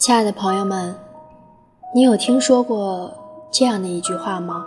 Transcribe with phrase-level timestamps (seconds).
[0.00, 0.96] 亲爱的朋友们，
[1.94, 3.12] 你有听说过
[3.50, 4.64] 这样的一句话吗？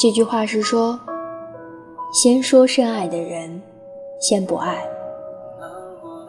[0.00, 0.98] 这句话是说：
[2.10, 3.60] 先说深爱的人，
[4.18, 4.76] 先不爱；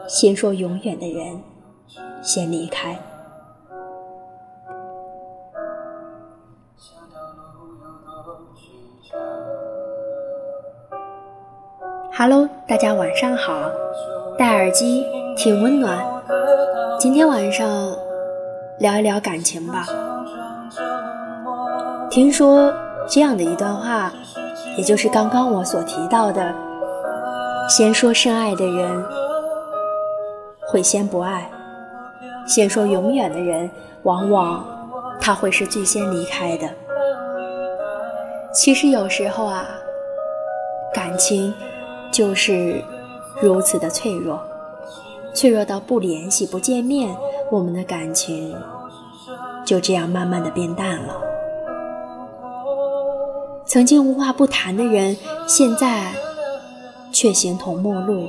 [0.06, 1.42] 先说永远的人，
[2.22, 2.94] 先离开。
[12.14, 13.70] Hello，大家晚上好，
[14.36, 16.14] 戴耳机听温暖。
[16.98, 17.94] 今天晚上
[18.78, 19.86] 聊一聊感情吧。
[22.10, 22.72] 听说
[23.08, 24.12] 这样的一段话，
[24.76, 26.54] 也就是刚刚我所提到的：
[27.68, 29.04] 先说深爱的人
[30.66, 31.42] 会先不爱；
[32.46, 33.70] 先说永远的人，
[34.04, 34.64] 往往
[35.20, 36.68] 他会是最先离开的。
[38.52, 39.64] 其实有时候啊，
[40.92, 41.52] 感情。
[42.12, 42.80] 就是
[43.42, 44.40] 如此的脆弱，
[45.36, 47.14] 脆弱到不联系、不见面，
[47.52, 48.56] 我们的感情
[49.66, 51.14] 就这样慢慢的变淡了。
[53.66, 55.14] 曾经无话不谈的人，
[55.46, 56.10] 现在
[57.12, 58.26] 却形同陌路；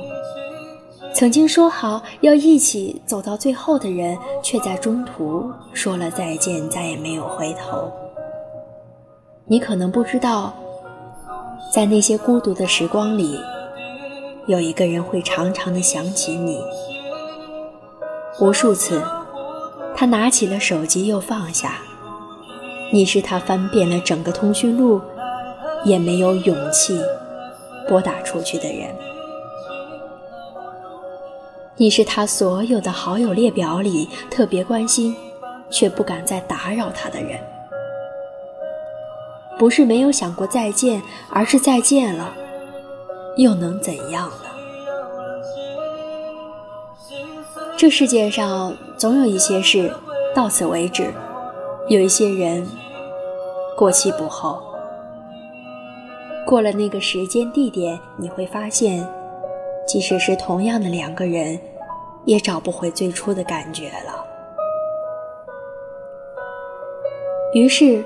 [1.14, 7.90] 曾经说好要一起走到最后的人，却在中途说了再见，再也没有回头。
[9.46, 10.52] 你可能不知道，
[11.72, 13.40] 在那些孤独的时光里。
[14.46, 16.58] 有一个人会常常的想起你，
[18.40, 19.02] 无数次，
[19.96, 21.80] 他拿起了手机又放下。
[22.92, 25.00] 你是他翻遍了整个通讯录，
[25.84, 26.98] 也没有勇气
[27.88, 28.94] 拨打出去的人。
[31.76, 35.16] 你是他所有的好友列表里特别关心，
[35.68, 37.40] 却不敢再打扰他的人。
[39.58, 42.32] 不是没有想过再见，而是再见了。
[43.36, 44.47] 又能怎样呢？
[47.78, 49.88] 这世界上总有一些事
[50.34, 51.14] 到此为止，
[51.86, 52.66] 有一些人
[53.76, 54.60] 过期不候。
[56.44, 59.08] 过了那个时间地点，你会发现，
[59.86, 61.56] 即使是同样的两个人，
[62.24, 64.26] 也找不回最初的感觉了。
[67.54, 68.04] 于是，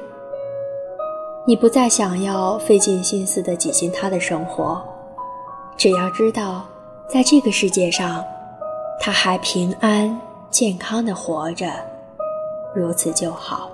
[1.47, 4.83] 你不再想要费尽心思的挤进他的生活。
[5.79, 6.67] 只要知道，
[7.09, 8.23] 在这个世界上，
[9.05, 10.17] 他还平安
[10.49, 11.67] 健康的活着，
[12.73, 13.69] 如此就好。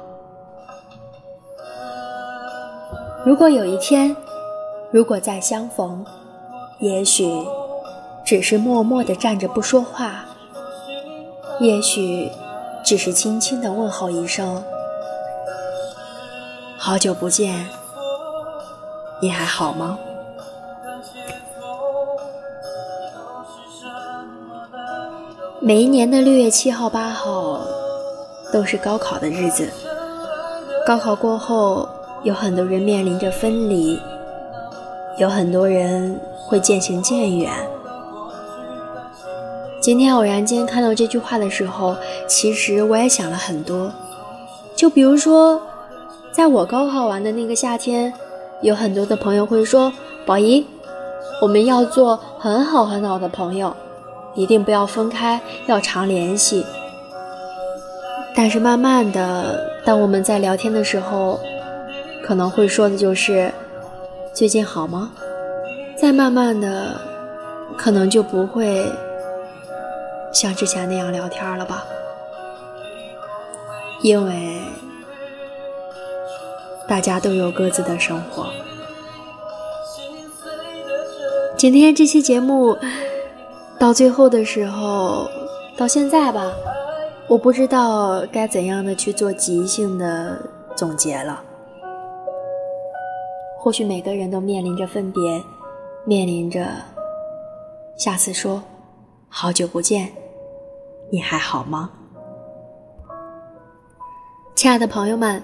[3.27, 4.17] 如果有一天，
[4.91, 6.03] 如果再相逢，
[6.79, 7.31] 也许
[8.25, 10.25] 只是默默的站着不说话，
[11.61, 12.33] 也许
[12.83, 14.65] 只是轻轻的问候一声
[16.79, 17.69] ：“好久不见，
[19.21, 19.99] 你还好吗？”
[25.61, 27.61] 每一年的六月七号、八号
[28.53, 29.69] 都是高考的日子。
[30.87, 31.89] 高考过后，
[32.23, 33.99] 有很多人面临着分离，
[35.19, 37.51] 有很多人会渐行渐远。
[39.81, 41.97] 今天偶然间看到这句话的时候，
[42.29, 43.91] 其实我也想了很多。
[44.77, 45.61] 就比如说，
[46.31, 48.15] 在我高考完的那个夏天，
[48.63, 49.93] 有很多的朋友会说
[50.25, 50.65] ：“宝仪，
[51.43, 53.75] 我们要做很好很好的朋友。”
[54.39, 56.65] 一定不要分开，要常联系。
[58.37, 61.41] 但是慢慢的，当我们在聊天的时候，
[62.23, 63.53] 可能会说的就是
[64.33, 65.11] “最近好吗？”
[66.01, 67.01] 再慢慢的，
[67.77, 68.87] 可能就不会
[70.33, 71.85] 像之前那样聊天了吧？
[74.03, 74.61] 因为
[76.87, 78.47] 大家都有各自的生活。
[81.57, 82.79] 今天这期节目。
[83.79, 85.29] 到最后的时候，
[85.77, 86.53] 到现在吧，
[87.29, 90.37] 我不知道该怎样的去做即兴的
[90.75, 91.41] 总结了。
[93.61, 95.41] 或许每个人都面临着分别，
[96.05, 96.67] 面临着
[97.97, 98.61] 下次说
[99.29, 100.11] 好久不见，
[101.11, 101.89] 你还好吗？
[104.57, 105.41] 亲爱的朋友们，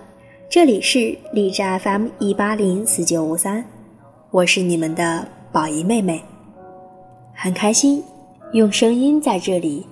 [0.51, 3.65] 这里是荔枝 FM 一八零四九五三，
[4.33, 6.21] 我是你们的宝仪妹妹，
[7.33, 8.05] 很开心。
[8.55, 9.85] 用声音在这里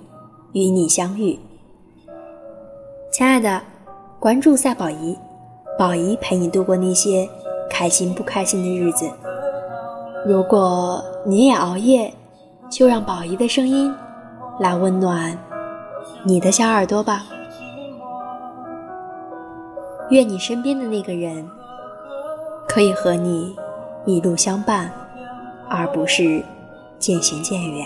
[0.53, 1.37] 与你相遇，
[3.11, 3.61] 亲爱的，
[4.21, 5.17] 关注赛宝仪，
[5.77, 7.27] 宝仪陪你度过那些
[7.69, 9.11] 开心不开心的日子。
[10.25, 12.13] 如果你也熬夜，
[12.69, 13.93] 就让宝仪的声音
[14.61, 15.37] 来温暖
[16.23, 17.25] 你的小耳朵吧。
[20.09, 21.45] 愿你身边的那个人
[22.65, 23.53] 可以和你
[24.05, 24.89] 一路相伴，
[25.69, 26.41] 而不是
[26.97, 27.85] 渐行渐远。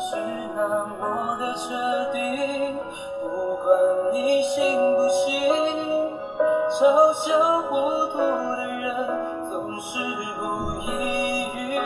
[0.00, 0.14] 是
[0.54, 1.66] 那么的彻
[2.12, 2.16] 底，
[3.20, 3.66] 不管
[4.12, 4.56] 你信
[4.94, 5.28] 不信，
[6.70, 6.78] 嘲
[7.14, 7.26] 笑
[7.62, 7.74] 糊
[8.12, 8.86] 涂的人
[9.50, 9.98] 总是
[10.38, 10.40] 不
[10.82, 10.84] 遗
[11.52, 11.80] 余力。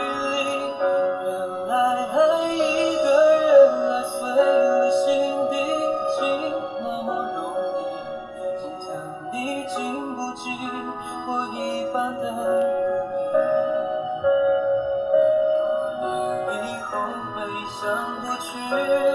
[1.24, 1.26] 原
[1.68, 1.72] 来
[2.06, 2.14] 爱
[2.52, 2.56] 一
[2.96, 3.06] 个
[3.40, 3.50] 人，
[3.90, 5.02] 爱碎了心
[5.50, 5.52] 底，
[6.18, 6.20] 竟
[6.82, 7.40] 那么容
[7.78, 7.80] 易。
[8.60, 8.86] 今天
[9.32, 9.34] 你
[9.74, 9.76] 经
[10.14, 10.40] 不起
[11.26, 11.56] 我一
[11.94, 12.24] 般的
[18.72, 19.11] 过